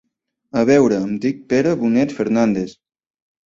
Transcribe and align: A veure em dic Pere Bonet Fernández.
A 0.61 0.63
veure 0.69 0.97
em 1.09 1.11
dic 1.27 1.45
Pere 1.53 1.77
Bonet 1.85 2.19
Fernández. 2.23 2.77